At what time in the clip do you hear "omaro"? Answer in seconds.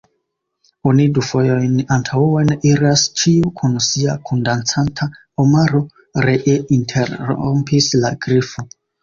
5.45-5.83